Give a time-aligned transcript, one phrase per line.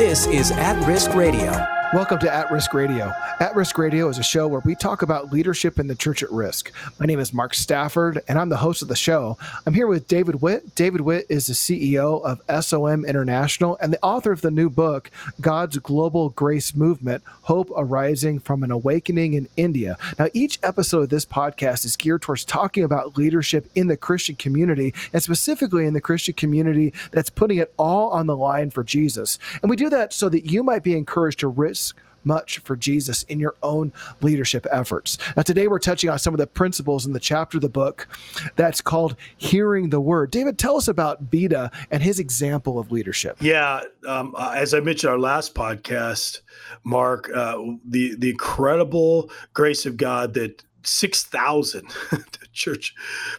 [0.00, 1.79] This is At Risk Radio.
[1.92, 3.12] Welcome to At Risk Radio.
[3.40, 6.30] At Risk Radio is a show where we talk about leadership in the church at
[6.30, 6.70] risk.
[7.00, 9.36] My name is Mark Stafford, and I'm the host of the show.
[9.66, 10.76] I'm here with David Witt.
[10.76, 15.10] David Witt is the CEO of SOM International and the author of the new book,
[15.40, 19.98] God's Global Grace Movement Hope Arising from an Awakening in India.
[20.16, 24.36] Now, each episode of this podcast is geared towards talking about leadership in the Christian
[24.36, 28.84] community, and specifically in the Christian community that's putting it all on the line for
[28.84, 29.40] Jesus.
[29.60, 31.79] And we do that so that you might be encouraged to risk
[32.24, 35.18] much for Jesus in your own leadership efforts.
[35.36, 38.08] Now, today we're touching on some of the principles in the chapter of the book
[38.56, 40.30] that's called Hearing the Word.
[40.30, 43.36] David, tell us about Beta and his example of leadership.
[43.40, 46.40] Yeah, um, as I mentioned our last podcast,
[46.84, 47.56] Mark, uh,
[47.88, 51.88] the the incredible grace of God that 6,000
[52.52, 52.94] church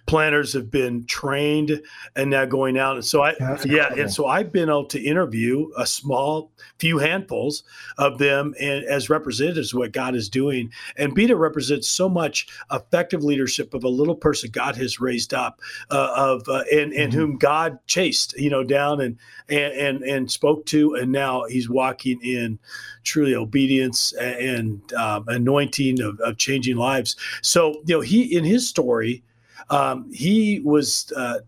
[0.06, 1.82] planters have been trained
[2.16, 2.96] and now going out.
[2.96, 7.64] And so I, yeah, and so I've been able to interview a small few handfuls
[7.98, 10.72] of them and as representatives of what God is doing.
[10.98, 15.60] And Beta represents so much effective leadership of a little person God has raised up
[15.90, 17.20] uh, of uh, and and mm-hmm.
[17.20, 19.18] whom God chased, you know, down and
[19.50, 22.60] and and, and spoke to, and now he's walking in
[23.04, 27.16] truly obedience and um, anointing of, of, changing lives.
[27.42, 29.24] So, you know, he in his story,
[29.70, 31.40] um, he was uh,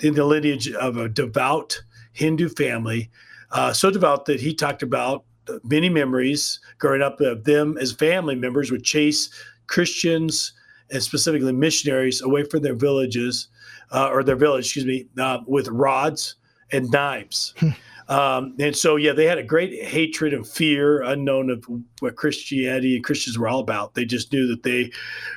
[0.00, 3.10] in the lineage of a devout Hindu family,
[3.50, 5.24] uh, so devout that he talked about
[5.64, 9.30] many memories growing up of them as family members would chase
[9.66, 10.52] Christians
[10.90, 13.48] and specifically missionaries away from their villages
[13.92, 16.36] uh, or their village, excuse me, uh, with rods
[16.72, 17.54] and knives.
[17.58, 17.70] Hmm.
[18.08, 21.64] Um, and so, yeah, they had a great hatred and fear, unknown of
[21.98, 23.94] what Christianity and Christians were all about.
[23.94, 24.92] They just knew that they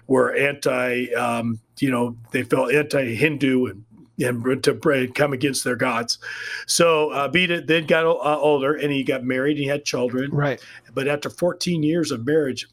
[0.07, 3.85] were anti, um, you know, they felt anti-Hindu and
[4.21, 6.17] and to pray and come against their gods.
[6.67, 9.51] So uh, Beta then got uh, older and he got married.
[9.51, 10.31] And he had children.
[10.31, 10.61] Right.
[10.93, 12.67] But after 14 years of marriage,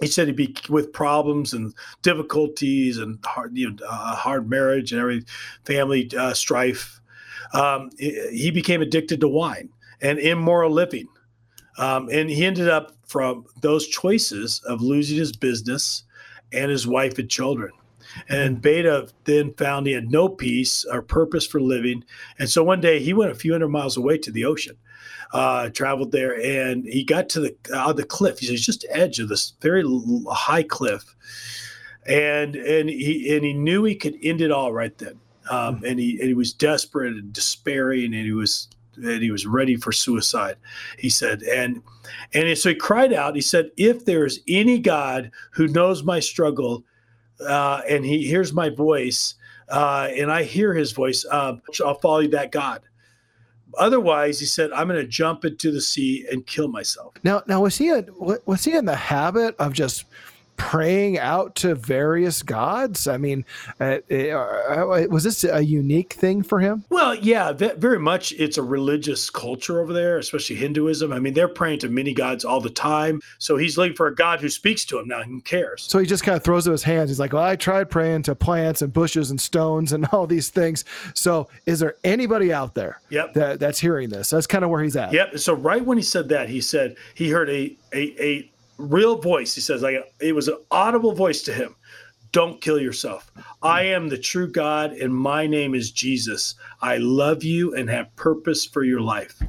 [0.00, 1.72] he said he'd be with problems and
[2.02, 5.24] difficulties and hard, you know, uh, hard marriage and every
[5.64, 7.00] family uh, strife
[7.52, 9.68] um, he became addicted to wine
[10.00, 11.08] and immoral living.
[11.78, 16.04] Um, and he ended up from those choices of losing his business
[16.52, 17.72] and his wife and children.
[18.28, 22.04] And Beta then found he had no peace or purpose for living.
[22.38, 24.76] And so one day he went a few hundred miles away to the ocean,
[25.32, 28.40] uh, traveled there, and he got to the uh, the cliff.
[28.40, 29.82] He's just edge of this very
[30.28, 31.14] high cliff,
[32.04, 35.18] and and he and he knew he could end it all right then
[35.52, 39.46] um, and he and he was desperate and despairing, and he was and he was
[39.46, 40.56] ready for suicide.
[40.98, 41.82] He said, and
[42.32, 43.34] and so he cried out.
[43.34, 46.84] He said, "If there is any God who knows my struggle,
[47.46, 49.34] uh, and he hears my voice,
[49.68, 52.80] uh, and I hear his voice, uh, I'll follow that God."
[53.78, 57.60] Otherwise, he said, "I'm going to jump into the sea and kill myself." Now, now
[57.60, 58.06] was he a,
[58.46, 60.06] was he in the habit of just
[60.56, 63.06] praying out to various gods?
[63.06, 63.44] I mean,
[63.80, 66.84] uh, uh, was this a unique thing for him?
[66.90, 68.32] Well, yeah, very much.
[68.32, 71.12] It's a religious culture over there, especially Hinduism.
[71.12, 73.20] I mean, they're praying to many gods all the time.
[73.38, 75.22] So he's looking for a god who speaks to him now.
[75.22, 75.82] Who cares?
[75.82, 77.10] So he just kind of throws up his hands.
[77.10, 80.48] He's like, "Well, I tried praying to plants and bushes and stones and all these
[80.48, 80.84] things.
[81.14, 83.34] So is there anybody out there yep.
[83.34, 84.30] that, that's hearing this?
[84.30, 85.12] That's kind of where he's at.
[85.12, 85.38] Yep.
[85.38, 88.51] So right when he said that, he said he heard a a, a
[88.82, 89.54] real voice.
[89.54, 91.74] He says, like it was an audible voice to him.
[92.32, 93.30] Don't kill yourself.
[93.62, 96.54] I am the true God, and my name is Jesus.
[96.80, 99.42] I love you and have purpose for your life.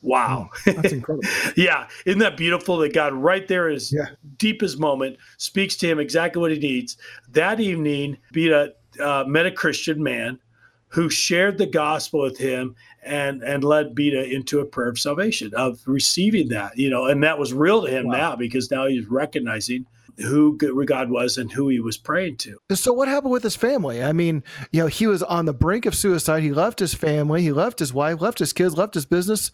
[0.00, 0.50] Wow.
[0.64, 1.28] Hmm, that's incredible.
[1.56, 1.88] yeah.
[2.06, 4.06] Isn't that beautiful that God, right there, is yeah.
[4.38, 6.96] deepest moment, speaks to him exactly what he needs.
[7.30, 10.38] That evening, Beta uh, met a Christian man
[10.92, 15.52] who shared the gospel with him and and led Beta into a prayer of salvation,
[15.54, 18.16] of receiving that, you know, and that was real to him wow.
[18.16, 19.86] now because now he's recognizing
[20.18, 22.58] who God was and who he was praying to.
[22.72, 24.04] So what happened with his family?
[24.04, 26.42] I mean, you know, he was on the brink of suicide.
[26.42, 29.50] He left his family, he left his wife, left his kids, left his business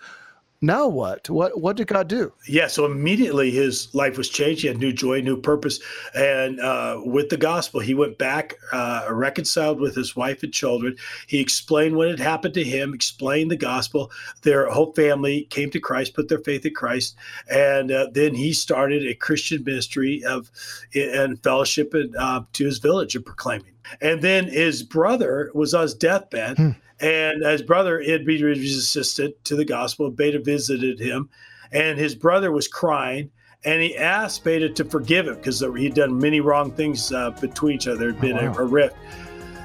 [0.60, 1.31] now what?
[1.31, 2.32] What what did God do?
[2.49, 4.62] Yeah, so immediately his life was changed.
[4.62, 5.78] He had new joy, new purpose,
[6.16, 10.96] and uh, with the gospel, he went back, uh, reconciled with his wife and children.
[11.28, 14.10] He explained what had happened to him, explained the gospel.
[14.43, 17.14] Their whole family came to Christ, put their faith in Christ,
[17.49, 20.50] and uh, then he started a Christian ministry of
[20.93, 23.75] and fellowship and, uh, to his village and proclaiming.
[24.00, 26.56] And then his brother was on his deathbed.
[26.56, 26.70] Hmm
[27.00, 30.11] and his brother had been resistant to the gospel.
[30.11, 31.29] Beta visited him,
[31.73, 33.31] and his brother was crying.
[33.65, 37.75] And he asked Beta to forgive him because he'd done many wrong things uh, between
[37.75, 37.99] each other.
[37.99, 38.59] There had been oh, wow.
[38.59, 38.97] a, a, rift.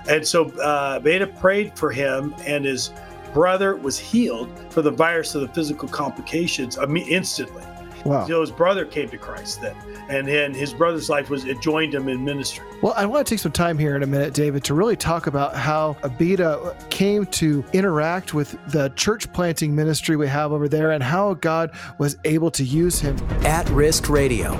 [0.09, 2.91] And so uh, Beta prayed for him, and his
[3.33, 6.77] brother was healed for the virus of the physical complications
[7.07, 7.63] instantly.
[8.05, 8.27] Wow.
[8.27, 9.75] So his brother came to Christ then,
[10.09, 12.65] and then his brother's life was it joined him in ministry.
[12.81, 15.27] Well, I want to take some time here in a minute, David, to really talk
[15.27, 20.91] about how Abida came to interact with the church planting ministry we have over there
[20.91, 23.17] and how God was able to use him.
[23.45, 24.59] At Risk Radio.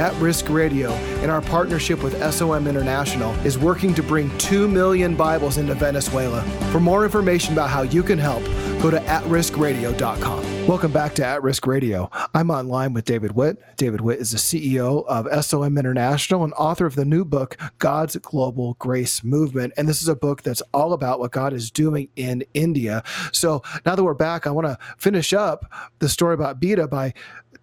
[0.00, 5.14] At Risk Radio, in our partnership with SOM International, is working to bring 2 million
[5.14, 6.40] Bibles into Venezuela.
[6.72, 8.42] For more information about how you can help,
[8.80, 10.66] go to atriskradio.com.
[10.66, 12.08] Welcome back to At Risk Radio.
[12.32, 13.58] I'm online with David Witt.
[13.76, 18.16] David Witt is the CEO of SOM International and author of the new book, God's
[18.16, 19.74] Global Grace Movement.
[19.76, 23.02] And this is a book that's all about what God is doing in India.
[23.32, 27.12] So now that we're back, I want to finish up the story about Beta by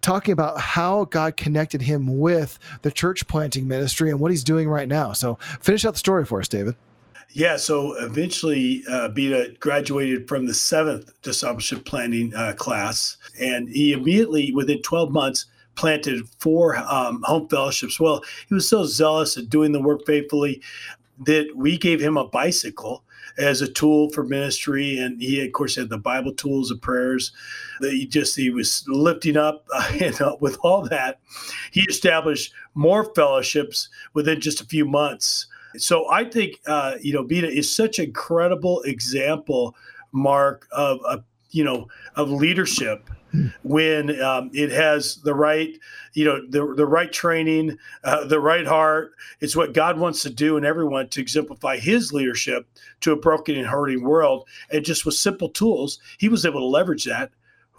[0.00, 4.68] talking about how God connected him with the church planting ministry and what he's doing
[4.68, 5.12] right now.
[5.12, 6.76] So finish out the story for us, David.
[7.30, 13.92] Yeah, so eventually uh, Bida graduated from the seventh discipleship planting uh, class, and he
[13.92, 15.44] immediately, within 12 months,
[15.74, 18.00] planted four um, home fellowships.
[18.00, 20.62] Well, he was so zealous at doing the work faithfully
[21.26, 23.04] that we gave him a bicycle
[23.36, 24.98] as a tool for ministry.
[24.98, 27.32] And he, of course, had the Bible tools of prayers
[27.80, 29.66] that he just he was lifting up.
[30.00, 31.18] And uh, with all that,
[31.72, 35.46] he established more fellowships within just a few months.
[35.76, 39.74] So I think uh, you know Bida is such an incredible example,
[40.12, 43.10] Mark, of, of you know of leadership
[43.62, 45.78] when um, it has the right,
[46.14, 49.12] you know, the, the right training, uh, the right heart.
[49.40, 52.68] It's what God wants to do in everyone to exemplify His leadership
[53.00, 54.48] to a broken and hurting world.
[54.70, 57.30] And just with simple tools, He was able to leverage that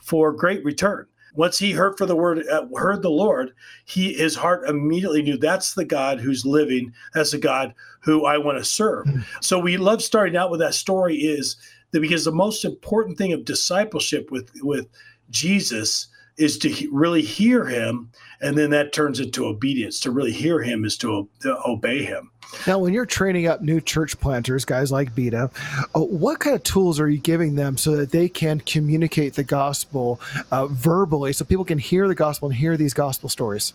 [0.02, 1.08] for great return.
[1.36, 3.54] Once he heard for the word, uh, heard the Lord,
[3.86, 6.94] he his heart immediately knew that's the God who's living.
[7.14, 9.06] That's the God who I want to serve.
[9.06, 9.22] Mm-hmm.
[9.42, 11.56] So we love starting out with that story is
[11.92, 14.88] that because the most important thing of discipleship with with
[15.30, 18.10] Jesus is to he- really hear him,
[18.42, 20.00] and then that turns into obedience.
[20.02, 22.32] To really hear him is to, o- to obey him.
[22.66, 25.52] Now, when you're training up new church planters, guys like Bida,
[25.94, 29.44] uh, what kind of tools are you giving them so that they can communicate the
[29.44, 30.20] gospel
[30.52, 33.74] uh, verbally, so people can hear the gospel and hear these gospel stories?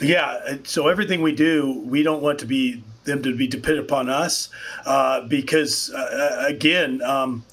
[0.00, 4.08] Yeah, so everything we do, we don't want to be them to be dependent upon
[4.08, 4.48] us,
[4.86, 7.02] uh, because uh, again.
[7.02, 7.44] Um,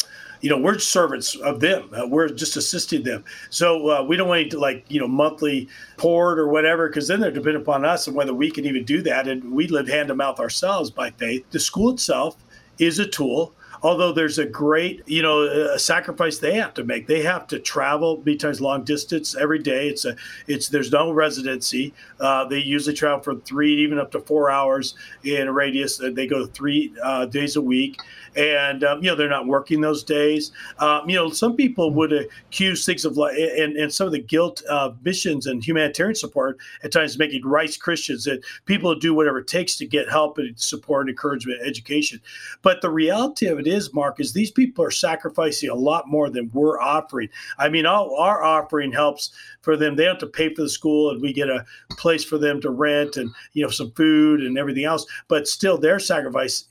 [0.42, 1.90] you know we're servants of them.
[1.94, 3.24] Uh, we're just assisting them.
[3.50, 5.68] So uh, we don't want to like you know monthly
[5.98, 9.02] port or whatever because then they're dependent upon us and whether we can even do
[9.04, 9.28] that.
[9.28, 11.46] And we live hand to mouth ourselves by faith.
[11.52, 12.36] The school itself
[12.78, 13.54] is a tool
[13.86, 18.18] although there's a great you know sacrifice they have to make they have to travel
[18.26, 20.16] many times long distance every day it's a
[20.48, 24.96] it's there's no residency uh, they usually travel for three even up to four hours
[25.24, 28.00] in a radius they go three uh, days a week
[28.36, 30.52] and um, you know they're not working those days.
[30.80, 34.22] Um, you know, some people would accuse things of like and, and some of the
[34.22, 39.40] guilt of missions and humanitarian support at times making rice Christians that people do whatever
[39.40, 42.22] it takes to get help and support, and encouragement, education.
[42.62, 46.30] But the reality of it is, Mark, is these people are sacrificing a lot more
[46.30, 47.30] than we're offering.
[47.58, 49.96] I mean, all our offering helps for them.
[49.96, 52.70] They have to pay for the school, and we get a place for them to
[52.70, 55.06] rent and you know some food and everything else.
[55.28, 56.66] But still, their sacrifice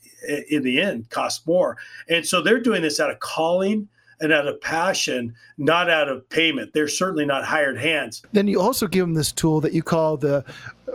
[0.49, 1.77] in the end costs more.
[2.09, 3.87] And so they're doing this out of calling
[4.21, 6.73] and out of passion, not out of payment.
[6.73, 8.23] They're certainly not hired hands.
[8.31, 10.45] Then you also give them this tool that you call the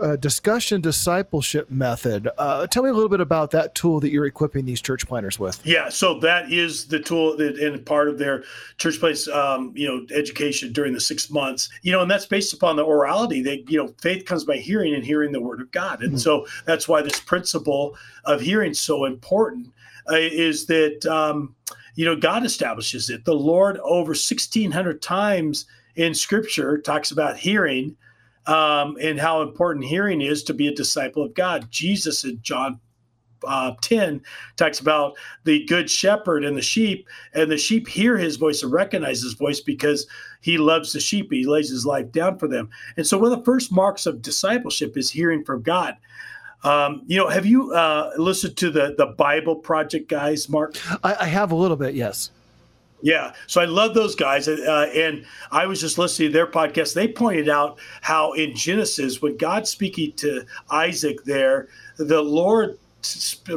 [0.01, 2.27] uh, discussion discipleship method.
[2.37, 5.39] Uh, tell me a little bit about that tool that you're equipping these church planters
[5.39, 5.63] with.
[5.65, 8.43] Yeah, so that is the tool that and part of their
[8.77, 11.69] church place, um, you know, education during the six months.
[11.83, 13.43] You know, and that's based upon the orality.
[13.43, 16.17] That you know, faith comes by hearing and hearing the word of God, and mm-hmm.
[16.17, 19.67] so that's why this principle of hearing is so important.
[20.09, 21.55] Uh, is that um,
[21.95, 23.25] you know, God establishes it.
[23.25, 27.95] The Lord, over 1,600 times in Scripture, talks about hearing
[28.47, 31.69] um, and how important hearing is to be a disciple of God.
[31.69, 32.79] Jesus in John
[33.43, 34.21] uh, 10
[34.55, 38.71] talks about the good shepherd and the sheep, and the sheep hear his voice and
[38.71, 40.07] recognize his voice because
[40.41, 41.31] he loves the sheep.
[41.31, 42.69] He lays his life down for them.
[42.97, 45.97] And so, one of the first marks of discipleship is hearing from God.
[46.63, 50.75] Um, you know, have you uh, listened to the the Bible Project guys, Mark?
[51.03, 52.31] I, I have a little bit, yes.
[53.03, 56.93] Yeah, so I love those guys, uh, and I was just listening to their podcast.
[56.93, 62.77] They pointed out how in Genesis, when God's speaking to Isaac, there, the Lord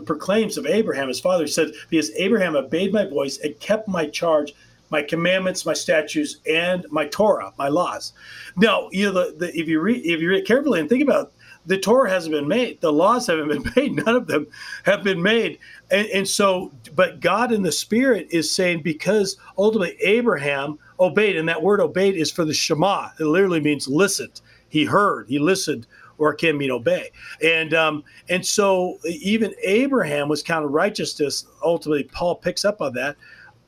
[0.07, 4.55] proclaims of Abraham, his father, said, "Because Abraham obeyed my voice and kept my charge."
[4.91, 8.13] My commandments, my statutes, and my Torah, my laws.
[8.57, 11.33] Now, you know, the, the, if you read if you read carefully and think about
[11.67, 12.81] the Torah hasn't been made.
[12.81, 14.05] The laws haven't been made.
[14.05, 14.47] None of them
[14.85, 15.59] have been made.
[15.91, 21.49] And, and, so, but God in the Spirit is saying because ultimately Abraham obeyed, and
[21.49, 23.09] that word obeyed is for the Shema.
[23.19, 24.41] It literally means listened.
[24.69, 25.87] He heard, he listened,
[26.19, 27.11] or it can mean obey.
[27.43, 31.47] And um, and so even Abraham was counted righteousness.
[31.63, 33.17] Ultimately, Paul picks up on that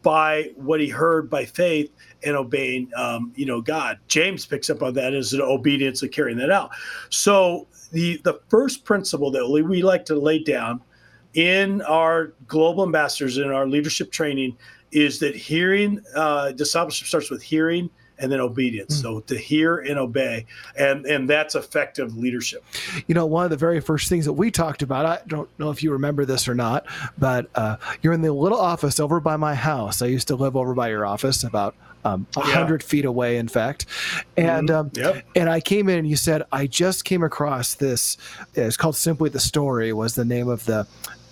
[0.06, 1.90] by what he heard by faith
[2.22, 3.98] and obeying, um, you know, God.
[4.06, 6.70] James picks up on that as an obedience of carrying that out.
[7.10, 10.80] So the the first principle that we like to lay down
[11.34, 14.56] in our global ambassadors in our leadership training
[14.92, 18.98] is that hearing uh, discipleship starts with hearing and then obedience.
[18.98, 19.02] Mm.
[19.02, 20.46] So to hear and obey,
[20.76, 22.64] and and that's effective leadership.
[23.06, 25.06] You know, one of the very first things that we talked about.
[25.06, 26.86] I don't know if you remember this or not,
[27.18, 30.02] but uh, you're in the little office over by my house.
[30.02, 32.88] I used to live over by your office, about um, a um, hundred yeah.
[32.88, 33.86] feet away, in fact.
[34.36, 34.76] And mm-hmm.
[34.76, 35.24] um, yep.
[35.34, 38.16] and I came in and you said I just came across this.
[38.54, 39.92] It's called Simply the Story.
[39.92, 40.86] Was the name of the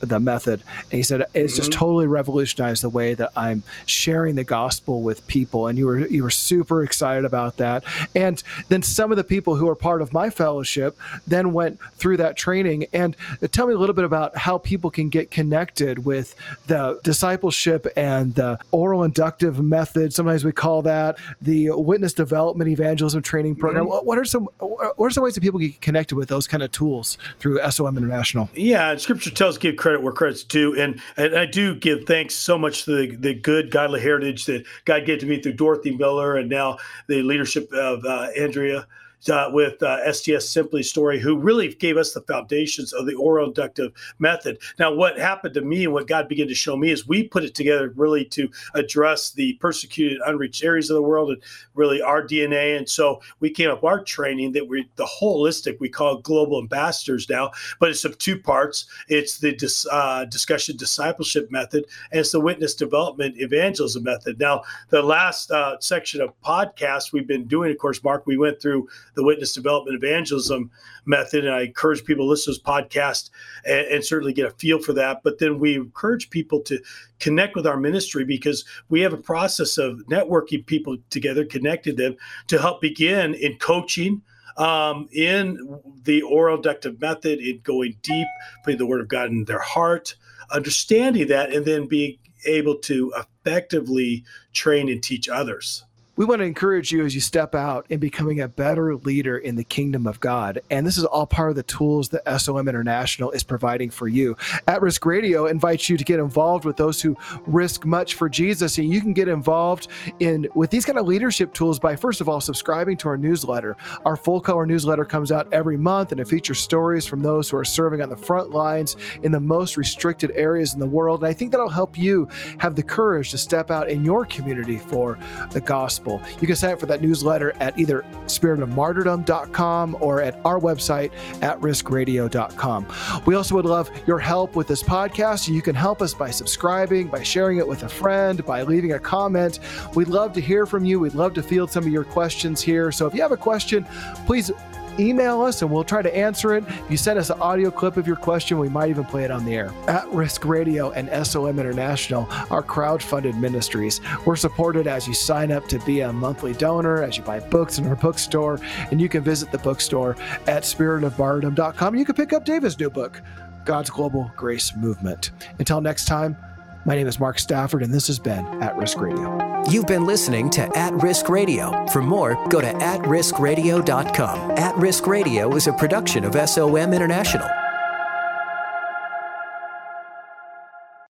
[0.04, 0.62] the method.
[0.90, 1.56] And he said it's mm-hmm.
[1.56, 5.66] just totally revolutionized the way that I'm sharing the gospel with people.
[5.66, 7.84] And you were you were super excited about that.
[8.14, 10.96] And then some of the people who are part of my fellowship
[11.26, 12.86] then went through that training.
[12.92, 13.16] And
[13.50, 16.34] tell me a little bit about how people can get connected with
[16.66, 20.12] the discipleship and the oral inductive method.
[20.12, 23.86] Sometimes we call that the witness development evangelism training program.
[23.86, 24.06] Mm-hmm.
[24.06, 26.72] What are some what are some ways that people get connected with those kind of
[26.72, 28.48] tools through SOM International?
[28.54, 32.58] Yeah, Scripture tells give credit where credit's due, and and I do give thanks so
[32.58, 36.36] much to the, the good godly heritage that God gave to me through Dorothy Miller,
[36.36, 38.86] and now the leadership of uh, Andrea
[39.30, 43.48] uh, with uh, STS Simply Story, who really gave us the foundations of the oral
[43.48, 44.58] inductive method.
[44.78, 47.44] Now, what happened to me and what God began to show me is we put
[47.44, 51.42] it together really to address the persecuted, unreached areas of the world and
[51.74, 52.76] really our DNA.
[52.76, 57.28] And so we came up our training that we the holistic we call global ambassadors
[57.28, 57.50] now,
[57.80, 58.86] but it's of two parts.
[59.08, 64.38] It's the dis, uh, discussion discipleship method and it's the witness development evangelism method.
[64.38, 68.60] Now, the last uh, section of podcast we've been doing, of course, Mark, we went
[68.60, 70.70] through the witness development evangelism
[71.06, 71.44] method.
[71.44, 73.30] And I encourage people to listen to this podcast
[73.64, 75.22] and, and, certainly get a feel for that.
[75.22, 76.78] But then we encourage people to
[77.20, 82.16] connect with our ministry because we have a process of networking people together, connecting them
[82.48, 84.22] to help begin in coaching.
[84.56, 88.28] Um, in the oral inductive method, in going deep,
[88.62, 90.14] putting the word of God in their heart,
[90.52, 95.84] understanding that, and then being able to effectively train and teach others
[96.16, 99.56] we want to encourage you as you step out in becoming a better leader in
[99.56, 100.60] the kingdom of God.
[100.70, 104.36] And this is all part of the tools that SOM International is providing for you.
[104.68, 107.16] At Risk Radio invites you to get involved with those who
[107.46, 108.78] risk much for Jesus.
[108.78, 109.88] And you can get involved
[110.20, 113.76] in with these kind of leadership tools by first of all subscribing to our newsletter.
[114.04, 117.56] Our full color newsletter comes out every month and it features stories from those who
[117.56, 121.24] are serving on the front lines in the most restricted areas in the world.
[121.24, 122.28] And I think that'll help you
[122.58, 125.18] have the courage to step out in your community for
[125.50, 126.22] the gospel gospel.
[126.40, 131.58] You can sign up for that newsletter at either spiritofmartyrdom.com or at our website at
[131.60, 132.86] riskradio.com.
[133.26, 135.48] We also would love your help with this podcast.
[135.48, 138.98] You can help us by subscribing, by sharing it with a friend, by leaving a
[138.98, 139.60] comment.
[139.94, 141.00] We'd love to hear from you.
[141.00, 142.92] We'd love to field some of your questions here.
[142.92, 143.86] So if you have a question,
[144.26, 144.50] please
[144.98, 146.64] email us and we'll try to answer it.
[146.66, 149.30] If you send us an audio clip of your question, we might even play it
[149.30, 149.72] on the air.
[149.88, 154.00] At Risk Radio and SOM International are crowd-funded ministries.
[154.26, 157.78] We're supported as you sign up to be a monthly donor, as you buy books
[157.78, 158.60] in our bookstore,
[158.90, 161.94] and you can visit the bookstore at spiritofmartyrdom.com.
[161.94, 163.20] You can pick up David's new book,
[163.64, 165.30] God's Global Grace Movement.
[165.58, 166.36] Until next time,
[166.84, 169.62] my name is Mark Stafford, and this has been At Risk Radio.
[169.70, 171.86] You've been listening to At Risk Radio.
[171.88, 174.50] For more, go to atriskradio.com.
[174.52, 177.48] At Risk Radio is a production of SOM International.